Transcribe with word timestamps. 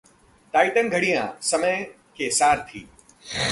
Titan 0.53 0.89
घड़ियांः 0.89 1.33
समय 1.41 1.83
के 2.17 2.29
सारथी 2.31 2.87